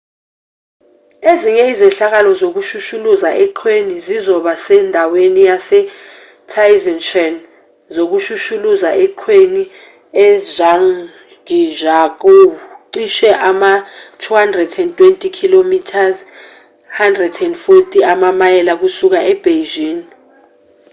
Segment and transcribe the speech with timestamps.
[1.31, 7.37] ezinye izehlakalo zokushushuluza eqhweni zizoba sendaweni yase-taizicheng
[7.97, 9.63] yokushushuluza eqhweni
[10.25, 12.43] e-zhangjiakou
[12.93, 15.71] cishe ama-220 km
[17.01, 20.01] 140 amamayela kusuka ebeijing